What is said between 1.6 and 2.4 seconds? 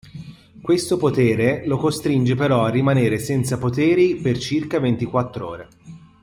lo costringe